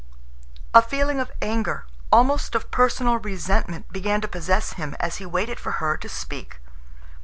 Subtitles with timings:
[0.73, 5.59] A feeling of anger, almost of personal resentment, began to possess him as he waited
[5.59, 6.59] for her to speak.